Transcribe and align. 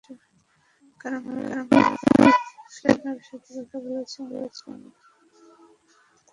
Carmine 1.01 1.49
ফ্যালকোনের 2.75 3.19
সাথে 3.27 3.49
কথা 3.57 3.77
হয়েছে 3.85 4.19
আমার। 4.67 4.93